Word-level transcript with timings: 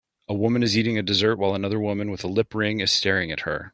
A 0.27 0.33
woman 0.33 0.63
is 0.63 0.75
eating 0.75 0.97
a 0.97 1.03
dessert 1.03 1.37
while 1.37 1.53
another 1.53 1.79
woman 1.79 2.09
with 2.09 2.23
a 2.23 2.27
lip 2.27 2.55
ring 2.55 2.79
is 2.79 2.91
staring 2.91 3.31
at 3.31 3.41
her. 3.41 3.69